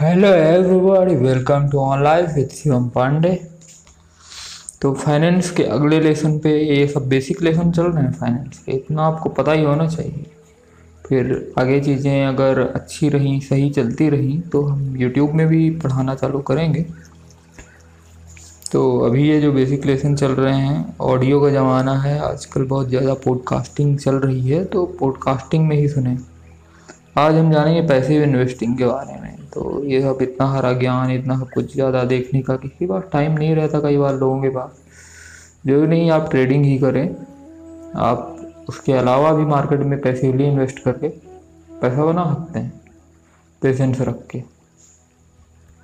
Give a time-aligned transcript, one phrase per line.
[0.00, 3.30] Hello everybody welcome to on life with Shivam Pandey
[4.82, 8.72] तो finance के अगले lesson पे ये सब बेसिक लेसन चल रहे हैं फाइनेंस के,
[8.72, 10.26] इतना आपको पता ही होना चाहिए।
[11.04, 16.14] फिर आगे चीज़ें अगर अच्छी रहीं, सही चलती रहीं तो हम यूट्यूब में भी पढ़ाना
[16.14, 16.84] चालू करेंगे।
[18.72, 22.88] तो अभी ये जो बेसिक लेसन चल रहे हैं ऑडियो का ज़माना है, आजकल बहुत
[22.88, 26.16] ज़्यादा पॉडकास्टिंग चल रही है तो पॉडकास्टिंग में ही सुने।
[27.18, 29.27] आज हम जानेंगे पैसे इन्वेस्टिंग के बारे में।
[29.58, 33.32] तो ये सब इतना हरा ज्ञान, इतना सब कुछ ज़्यादा देखने का किसी पास टाइम
[33.32, 34.82] नहीं रहता कई बार लोगों के पास।
[35.66, 37.16] जो नहीं, आप ट्रेडिंग ही करें।
[37.96, 38.36] आप
[38.68, 41.08] उसके अलावा भी मार्केट में पैसे लिए इन्वेस्ट करके
[41.80, 42.80] पैसा बना सकते हैं।
[43.62, 44.42] पेशेंस रख के।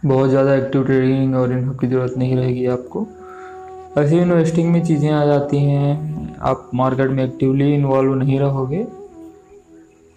[0.02, 3.06] बहुत ज़्यादा एक्टिव ट्रेडिंग और इन सब की ज़रूरत नहीं रहेगी आपको।
[3.98, 8.86] ऐसे इन्वेस्टिंग में चीज़ें आ जाती हैं। आप मार्केट में एक्टिवली इन्वॉल्व नहीं रहोगे।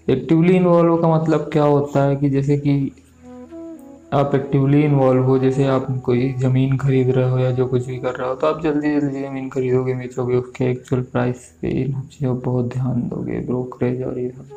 [0.08, 2.92] एक्टिवली इन्वॉल्व का मतलब क्या होता है कि जैसे कि
[4.14, 7.98] आप एक्टिवली इन्वॉल्व हो, जैसे आप कोई ज़मीन खरीद रहे हो या जो कुछ भी
[8.00, 12.00] कर रहे हो तो आप जल्दी जल्दी ज़मीन खरीदोगे, बेचोगे, उसके एक्चुअल प्राइस पे इन
[12.04, 14.56] चीज़ों पर बहुत ध्यान दोगे ब्रोकरेज और ये सब।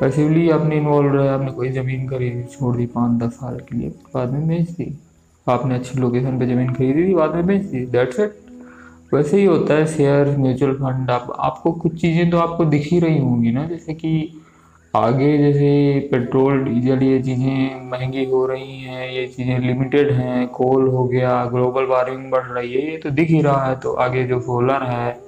[0.00, 3.88] पैसिवली आपने इन्वॉल्व रहे, आपने कोई ज़मीन खरीदी, छोड़ दी पाँच दस साल के लिए,
[4.14, 4.92] बाद में बेच दी।
[5.46, 8.36] आपने अच्छी लोकेशन पर ज़मीन खरीदी थी, बाद में बेच दी दैट्स इट
[9.14, 12.98] वैसे ही होता है शेयर म्यूचुअल फंड आप, आपको कुछ चीज़ें तो आपको दिख ही
[13.00, 14.42] रही होंगी ना, जैसे कि
[14.98, 20.88] आगे जैसे पेट्रोल, डीजल ये चीज़ें महँगी हो रही हैं, ये चीज़ें लिमिटेड हैं कोल
[20.88, 24.24] हो गया ग्लोबल वार्मिंग बढ़ रही है, ये तो दिख ही रहा है। तो आगे
[24.24, 25.18] जो सोलर है,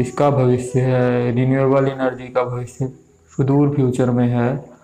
[0.00, 2.86] इसका भविष्य है रिन्यूएबल एनर्जी का भविष्य
[3.32, 4.74] सुदूर फ्यूचर में है।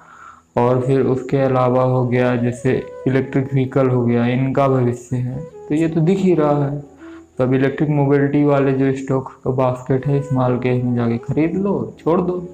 [0.56, 5.75] और फिर उसके अलावा हो गया, जैसे इलेक्ट्रिक व्हीकल हो गया, इनका भविष्य है। तो
[5.75, 6.81] ये तो दिख ही रहा है।
[7.39, 11.19] तो अब इलेक्ट्रिक मोबिलिटी वाले जो स्टॉक का बास्केट है, इस माल के में जाके
[11.19, 12.45] खरीद लो, छोड़ दो।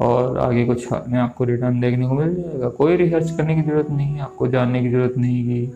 [0.00, 3.90] और आगे कुछ में आपको रिटर्न देखने को मिल जाएगा। कोई रिसर्च करने की ज़रूरत
[3.90, 5.72] नहीं है आपको जानने की ज़रूरत नहीं कि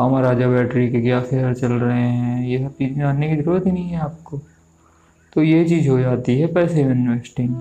[0.00, 3.66] अमर राजा बैटरी के क्या शेयर चल रहे हैं। ये सब चीज़ें जानने की ज़रूरत
[3.66, 4.38] ही नहीं है आपको।
[5.32, 7.54] तो ये चीज़ हो जाती है पैसे में इन्वेस्टिंग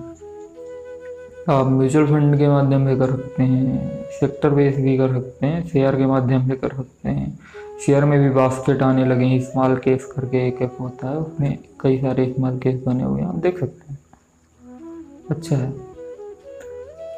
[1.50, 5.66] आप म्यूचुअल फंड के माध्यम से कर सकते हैं सेक्टर बेस भी कर सकते हैं
[5.68, 7.38] शेयर के माध्यम से कर सकते हैं।
[7.86, 11.58] शेयर में भी बास्केट आने लगे हैं स्मॉल केस करके एक ऐप होता है, उसमें
[11.82, 14.00] कई सारे स्मॉल केस बने हुए हैं, आप देख सकते हैं।
[15.30, 15.91] अच्छा है।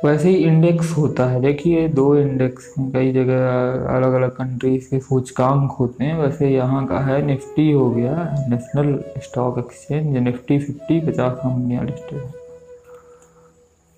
[0.03, 5.00] वैसे ही इंडेक्स होता है। देखिए, दो इंडेक्स हैं, कई जगह अलग अलग कंट्रीज़ के
[5.00, 8.16] सूचकांक होते हैं। वैसे यहाँ का है निफ्टी हो गया
[8.50, 12.34] National Stock Exchange Nifty fifty पचास कंपनियाँ लिस्टेड है।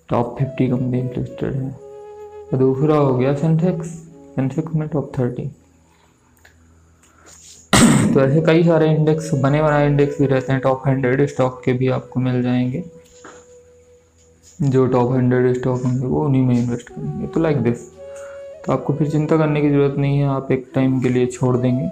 [0.08, 3.88] टॉप फिफ्टी कंपनी लिस्टेड है। और दूसरा हो गया सेंसेक्स
[4.34, 5.50] सेंसेक्स में टॉप थर्टी
[8.14, 11.72] तो ऐसे कई सारे इंडेक्स बने बनाए इंडेक्स भी रहते हैं। टॉप हंड्रेड स्टॉक के
[11.72, 12.84] भी आपको मिल जाएँगे।
[14.58, 17.88] जो टॉप हंड्रेड स्टॉक होंगे वो उन्हीं में इन्वेस्ट करेंगे। तो लाइक दिस
[18.66, 21.56] तो आपको फिर चिंता करने की ज़रूरत नहीं है, आप एक टाइम के लिए छोड़
[21.56, 21.88] देंगे।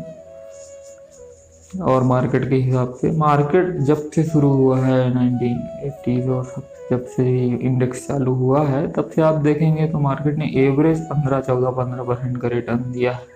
[1.83, 6.45] और मार्केट के हिसाब से मार्केट जब से शुरू हुआ है नाइनटीन एटीज़ और
[6.91, 11.41] जब से इंडेक्स चालू हुआ है, तब से आप देखेंगे तो मार्केट ने एवरेज पंद्रह,
[11.41, 13.33] चौदह, पंद्रह परसेंट का रिटर्न दिया है।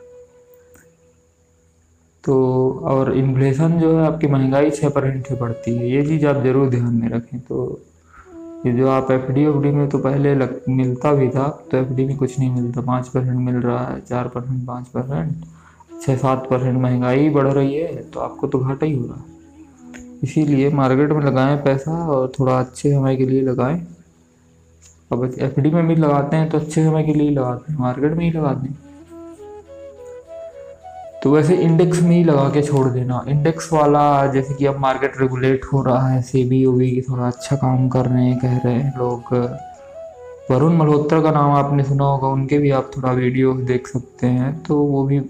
[2.24, 2.34] तो
[2.84, 6.68] और इन्फ्लेशन जो है, आपकी महँगाई छः परसेंट से बढ़ती है। ये चीज़ आप ज़रूर
[6.70, 7.80] ध्यान में रखें। तो
[8.58, 12.04] ये जो आप एफ़ डी में तो पहले लग, मिलता भी था तो एफ़ डी
[12.04, 15.44] में कुछ नहीं मिलता। पाँच परसेंट मिल रहा है, चार परसेंट, पाँच परसेंट,
[16.02, 19.36] छः सात परसेंट महँगाई बढ़ रही है तो आपको तो घाटा ही हो रहा है।
[20.22, 23.80] इसीलिए मार्केट में लगाएँ पैसा और थोड़ा अच्छे समय के लिए लगाएँ।
[25.12, 28.12] अब एफ़ डी में भी लगाते हैं तो अच्छे समय के लिए लगाते हैं, मार्केट
[28.12, 28.87] में ही लगाते हैं।
[31.22, 35.12] तो वैसे इंडेक्स में ही लगा के छोड़ देना। इंडेक्स वाला, जैसे कि अब मार्केट
[35.20, 38.56] रेगुलेट हो रहा है सी बी ओ बी थोड़ा अच्छा काम कर रहे हैं, कह
[38.58, 39.34] रहे हैं लोग।
[40.50, 44.52] वरुण मल्होत्रा का नाम आपने सुना होगा, उनके भी आप थोड़ा वीडियो देख सकते हैं।
[44.62, 45.20] तो वो भी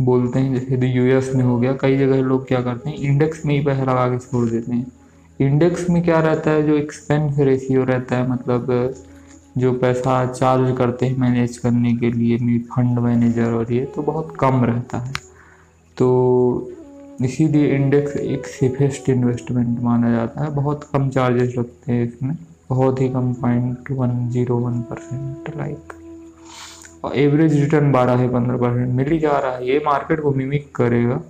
[0.00, 3.54] बोलते हैं, जैसे यूएस में हो गया। कई जगह लोग क्या करते हैं इंडेक्स में
[3.54, 4.86] ही पैसा लगा के छोड़ देते हैं।
[5.40, 8.94] इंडेक्स में क्या रहता है, जो एक्सपेंस रेशियो रहता है मतलब
[9.56, 14.34] जो पैसा चार्ज करते हैं मैनेज करने के लिए फंड मैनेजर और ये तो बहुत
[14.40, 15.12] कम रहता है।
[15.96, 16.70] तो
[17.22, 22.36] इसीलिए इंडेक्स एक सेफेस्ट इन्वेस्टमेंट माना जाता है। बहुत कम चार्जेस लगते हैं इसमें।
[22.68, 25.92] बहुत ही कम point one zero one percent like
[27.04, 30.30] और एवरेज रिटर्न बारह है, पंद्रह परसेंट। मिल ही जा रहा है। ये मार्केट को
[30.32, 31.20] मिमिक करेगा।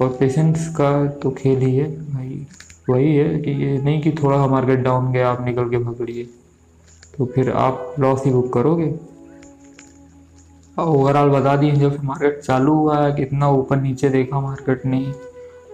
[0.00, 2.46] और पेशेंट्स का तो खेल ही है। भाई,
[2.90, 6.28] वही है कि ये नहीं कि थोड़ा मार्केट डाउन गया, आप निकल के पकड़िए
[7.18, 8.94] तो फिर आप लॉस ही बुक करोगे।
[10.78, 15.14] ओवरऑल बता दिए, जब मार्केट चालू हुआ है, कितना ऊपर नीचे देखा मार्केट ने।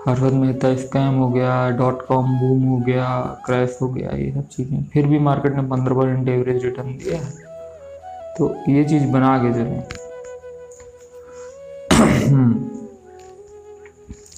[0.09, 4.33] हर्षद मेहता तो स्कैम हो गया डॉट कॉम बूम हो गया क्रैश हो गया, ये
[4.33, 7.53] सब चीज़ें। फिर भी मार्केट ने पंद्रह परसेंट एवरेज रिटर्न दिया है।
[8.39, 9.83] तो ये चीज़ बना के चलें।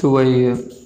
[0.00, 0.83] तो वही है।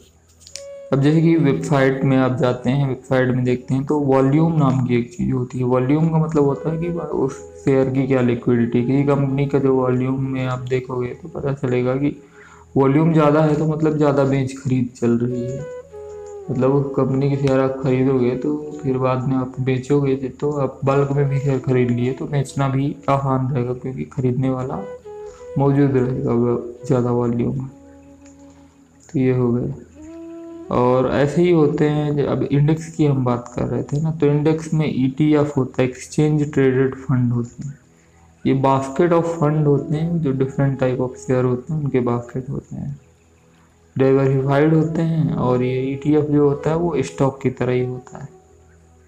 [0.92, 4.86] अब जैसे कि वेबसाइट में आप जाते हैं वेबसाइट में देखते हैं तो वॉल्यूम नाम
[4.86, 8.20] की एक चीज़ होती है। वॉल्यूम का मतलब होता है कि उस शेयर की क्या
[8.20, 12.14] लिक्विडिटी किसी कंपनी का जो वॉल्यूम में आप देखोगे तो पता चलेगा कि
[12.76, 15.58] वॉल्यूम ज़्यादा है तो मतलब ज़्यादा बेच खरीद चल रही है।
[16.50, 20.80] मतलब उस कंपनी के शेयर आप खरीदोगे तो फिर बाद में आप बेचोगे तो आप
[20.84, 24.82] बल्क में भी शेयर खरीद लिए तो बेचना भी आसान रहेगा क्योंकि खरीदने वाला
[25.58, 26.56] मौजूद रहेगा
[26.86, 27.66] ज़्यादा वॉल्यूम
[29.08, 29.74] तो ये हो गया।
[30.70, 34.26] और ऐसे ही होते हैं अब इंडेक्स की हम बात कर रहे थे ना तो
[34.26, 37.78] इंडेक्स में ई टी एफ़ होता है एक्सचेंज ट्रेडेड फंड होते हैं।
[38.44, 42.48] ये बास्केट ऑफ़ फंड होते हैं, जो डिफरेंट टाइप ऑफ़ शेयर होते हैं, उनके बास्केट
[42.50, 42.98] होते हैं।
[43.96, 47.72] डाइवर्सिफाइड होते हैं और ये ई टी एफ़ जो होता है, वो स्टॉक की तरह
[47.72, 48.28] ही होता है।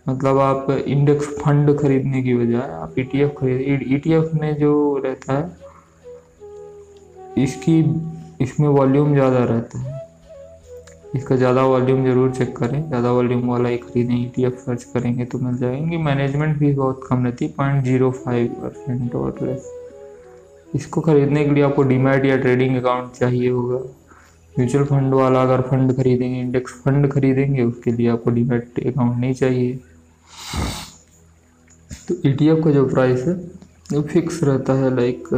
[0.06, 4.34] मतलब आप इंडेक्स फंड खरीदने की बजाय आप ई टी एफ़ खरीद ई टी एफ़
[4.34, 5.58] में जो रहता है,
[7.38, 7.80] इसकी,
[8.40, 10.00] इसमें वॉल्यूम ज़्यादा रहता है।
[11.16, 14.82] इसका ज़्यादा वॉल्यूम ज़रूर चेक करें। ज़्यादा वॉल्यूम वाला ही खरीदें ई टी एफ़ सर्च
[14.94, 19.38] करेंगे तो मिल जाएँगे। मैनेजमेंट फ़ीस बहुत कम रहती है पॉइंट ज़ीरो फाइव परसेंट और
[19.42, 19.70] लेस
[20.74, 23.78] इसको खरीदने के लिए आपको डीमैट या ट्रेडिंग अकाउंट चाहिए होगा।
[24.54, 29.34] म्यूचुअल फंड वाला अगर फंड खरीदेंगे, इंडेक्स फंड खरीदेंगे, उसके लिए आपको डीमैट अकाउंट नहीं
[29.34, 29.78] चाहिए।
[32.08, 33.34] तो ई e का जो प्राइस है,
[33.92, 35.28] वो फिक्स रहता है लाइक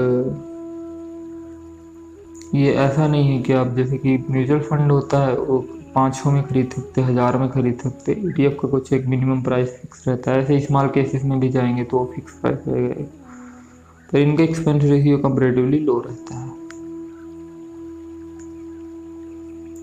[2.55, 5.59] ये ऐसा नहीं है कि आप जैसे कि म्यूचुअल फंड होता है, वो
[5.95, 9.43] पाँच सौ में खरीद सकते हज़ार में खरीद सकते ई टी का कुछ एक मिनिमम
[9.43, 13.05] प्राइस फिक्स रहता है। ऐसे स्मॉल केसेस में भी जाएँगे तो वो फिक्स प्राइस रहेगा
[14.13, 16.51] तो इनका एक्सपेंस रेशियो कंपेरेटिवली लो रहता है।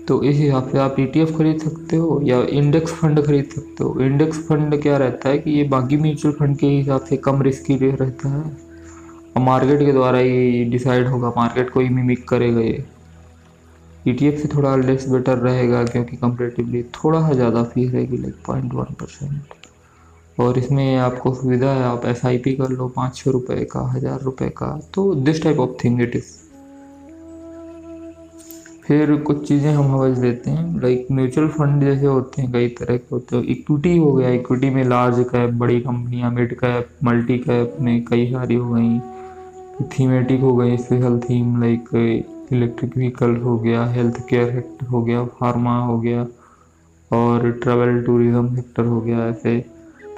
[0.08, 4.00] तो इस हिसाब से आप ई खरीद सकते हो या इंडेक्स फंड खरीद सकते हो।
[4.00, 7.76] इंडेक्स फंड क्या रहता है कि ये बाकी म्यूचुअल फंड के हिसाब से कम रिस्की
[7.76, 8.69] रहता है।
[9.38, 12.84] मार्केट के द्वारा ही डिसाइड होगा, मार्केट को ही मिमिक करेगा ये।
[14.08, 18.34] ई e से थोड़ा लेस बेटर रहेगा क्योंकि कंपेरेटिवली थोड़ा सा ज़्यादा फ़ीस रहेगी लाइक
[18.46, 19.54] पॉइंट वन परसेंट
[20.38, 23.80] और इसमें आपको सुविधा है, आप एस आई पी कर लो, पाँच सौ रुपये का,
[23.92, 26.38] हज़ार रुपये का तो this type of thing it is
[28.86, 32.96] फिर कुछ चीज़ें हम समझ लेते हैं लाइक म्यूचुअल फंड जैसे होते हैं, कई तरह
[32.96, 37.38] के होते हैं। इक्विटी हो गया इक्विटी में लार्ज कैप बड़ी कंपनियाँ मिड कैप मल्टी
[37.38, 38.98] कैप में कई सारी हो गई।
[39.80, 41.88] थीमेटिक हो गई special theme like
[42.52, 46.26] electric vehicle हो गया हेल्थ केयर सेक्टर हो गया फार्मा हो गया
[47.10, 49.58] और ट्रैवल टूरिज़्म सेक्टर हो गया ऐसे।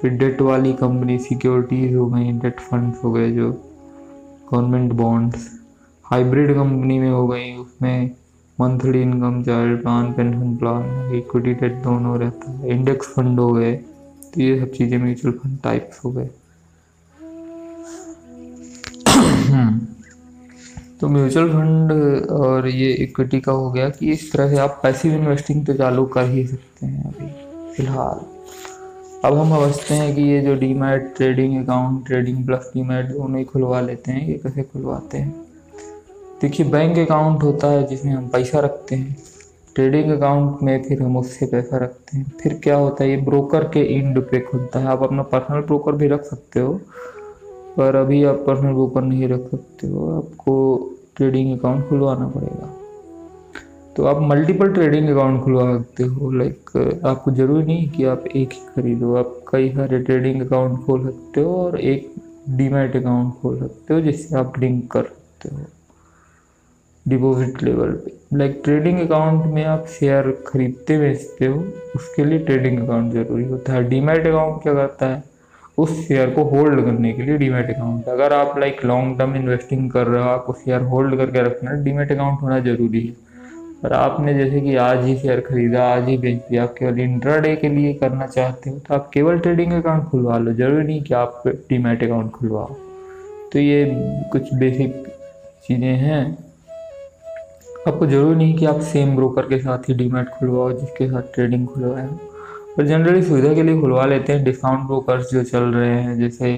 [0.01, 3.51] फिर डेट वाली कंपनी सिक्योरिटीज हो गई डेट फंड्स हो गए जो
[4.53, 5.49] गवर्नमेंट बॉन्ड्स
[6.05, 8.11] हाइब्रिड कंपनी में हो गई, उसमें
[8.59, 13.73] monthly income child plan pension plan equity debt दोनों रहता है। इंडेक्स फंड हो गए
[13.75, 16.29] तो ये सब चीज़ें म्यूचुअल फंड टाइप्स हो गए।
[21.03, 21.93] तो म्यूचुअल फंड
[22.31, 26.05] और ये इक्विटी का हो गया कि इस तरह से आप पैसिव इन्वेस्टिंग तो चालू
[26.07, 27.27] कर ही सकते हैं अभी,
[27.75, 28.21] फ़िलहाल।
[29.25, 33.45] अब हम समझते हैं कि ये जो demat trading account trading plus demat दोनों ही
[33.45, 35.35] खुलवा लेते हैं, ये कैसे खुलवाते हैं?
[36.43, 39.17] देखिए बैंक अकाउंट होता है जिसमें हम पैसा रखते हैं।
[39.75, 43.65] ट्रेडिंग अकाउंट में फिर हम उससे पैसा रखते हैं। फिर क्या होता है, ये ब्रोकर
[43.65, 46.81] के इंड पे खुलता है। आप अपना पर्सनल ब्रोकर भी रख सकते हो
[47.77, 50.55] पर अभी आप पर्सनल ब्रोकर नहीं रख सकते हो। आपको
[51.17, 52.69] ट्रेडिंग अकाउंट खुलवाना पड़ेगा।
[53.97, 58.53] तो आप मल्टीपल ट्रेडिंग अकाउंट खुलवा सकते हो। लाइक आपको ज़रूरी नहीं कि आप एक
[58.53, 62.15] ही खरीदो। आप कई सारे ट्रेडिंग अकाउंट खोल सकते हो और एक
[62.51, 65.61] डीमेट अकाउंट खोल सकते हो, जिससे आप लिंक कर सकते हो
[67.07, 71.59] डिपॉजिट लेवल पे। लाइक ट्रेडिंग अकाउंट में आप शेयर खरीदते बेचते हो,
[71.97, 75.23] उसके लिए ट्रेडिंग अकाउंट ज़रूरी होता है। डीमेट अकाउंट क्या करता है?
[75.79, 79.91] उस शेयर को होल्ड करने के लिए डीमेट अकाउंट अगर आप लाइक लॉन्ग टर्म इन्वेस्टिंग
[79.91, 83.15] कर रहे हो आपको शेयर होल्ड करके रखना है डीमेट अकाउंट होना ज़रूरी है।
[83.83, 87.55] पर आपने जैसे कि आज ही शेयर खरीदा, आज ही बेच दिया, आप केवल इंट्राडे
[87.57, 91.15] के लिए करना चाहते हो तो आप केवल ट्रेडिंग अकाउंट खुलवा लो। ज़रूरी नहीं कि
[91.15, 92.75] आप डीमेट अकाउंट खुलवाओ।
[93.53, 93.85] तो ये
[94.33, 95.05] कुछ बेसिक
[95.67, 96.25] चीज़ें हैं।
[97.89, 101.67] आपको ज़रूरी नहीं कि आप सेम ब्रोकर के साथ ही डीमेट खुलवाओ, जिसके साथ ट्रेडिंग
[101.67, 102.09] खुलवाए।
[102.77, 106.53] पर जनरली सुविधा के लिए खुलवा लेते हैं डिस्काउंट ब्रोकर्स जो चल रहे हैं, जैसे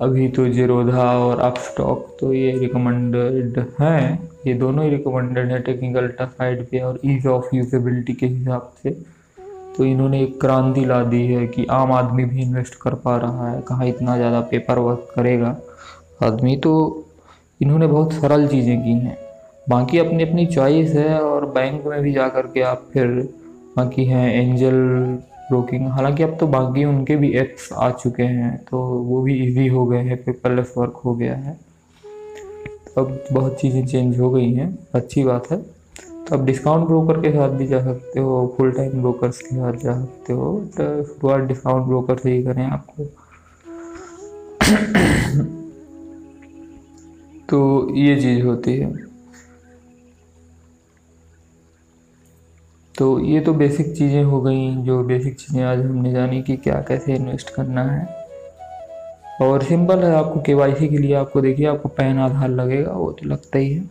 [0.00, 5.60] अभी तो जीरोधा और अप स्टॉक तो ये रिकमेंडेड हैं। ये दोनों ही रिकमेंडेड है
[5.62, 8.90] टेक्निकल साइड पे और ईज ऑफ़ यूजेबिलिटी के हिसाब से।
[9.76, 13.50] तो इन्होंने एक क्रांति ला दी है कि आम आदमी भी इन्वेस्ट कर पा रहा
[13.50, 15.56] है, कहाँ इतना ज़्यादा पेपर वर्क करेगा।
[16.22, 16.74] आदमी तो
[17.60, 19.16] इन्होंने बहुत सरल चीज़ें की हैं।
[19.68, 23.08] बाकी अपनी अपनी चॉइस है और बैंक में भी जा कर के आप फिर
[23.76, 24.74] बाकी हैं, एंजल
[25.48, 29.68] ब्रोकिंग। हालाँकि अब तो बाकी उनके भी एप्स आ चुके हैं तो वो भी इजी
[29.68, 31.58] हो गए हैं पेपरलेस वर्क हो गया है।
[32.98, 35.74] अब बहुत चीज़ें चेंज हो गई हैं, अच्छी बात है।
[36.28, 39.72] तो आप डिस्काउंट ब्रोकर के साथ भी जा सकते हो फुल टाइम ब्रोकर्स के साथ
[39.72, 43.04] जा सकते हो तो शुरुआत डिस्काउंट ब्रोकर से ही करें आपको।
[47.48, 49.13] तो ये चीज़ होती है।
[52.98, 56.84] तो ये तो बेसिक चीज़ें हो गई जो बेसिक चीज़ें आज हमने जानी कि क्या
[56.88, 58.24] कैसे इन्वेस्ट करना है।
[59.42, 63.28] और सिंपल है, आपको के के लिए आपको देखिए, आपको पैन आधार लगेगा, वो तो
[63.28, 63.90] लगता ही है।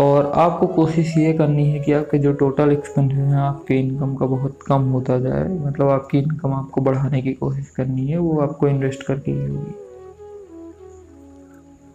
[0.00, 4.26] और आपको कोशिश ये करनी है कि आपके जो टोटल एक्सपेंसेस हैं, आपके इनकम का
[4.26, 8.68] बहुत कम होता जाए। मतलब आपकी इनकम आपको बढ़ाने की कोशिश करनी है, वो आपको
[8.68, 9.74] इन्वेस्ट करके ही होगी।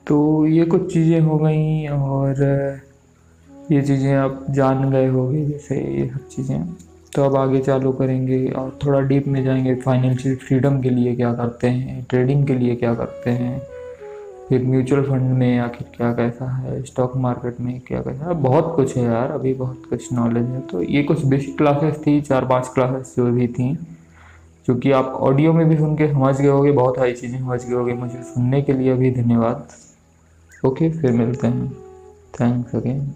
[0.07, 2.33] तो ये कुछ चीज़ें हो गई, और
[3.72, 6.74] ये चीज़ें आप जान गए होंगे, जैसे ये सब चीज़ें।
[7.13, 11.34] तो अब आगे चालू करेंगे और थोड़ा डीप में जाएँगे फाइनेंशियल फ्रीडम के लिए क्या
[11.34, 13.60] करते हैं ट्रेडिंग के लिए क्या करते हैं,
[14.50, 18.74] फिर म्यूचुअल फंड में आखिर क्या कैसा है स्टॉक मार्केट में क्या कैसा है। बहुत
[18.75, 22.46] कुछ है यार, अभी बहुत कुछ नॉलेज है। तो ये कुछ बेसिक क्लासेस थी, चार
[22.46, 23.74] पाँच क्लासेस जो भी थी,
[24.68, 27.63] जो कि आप ऑडियो में भी सुन के समझ गए होगे। बहुत सारी चीज़ें समझ
[27.66, 29.68] गए होगे मुझे सुनने के लिए। भी धन्यवाद।
[30.66, 31.72] ओके फिर मिलते हैं।
[32.34, 33.12] Thanks again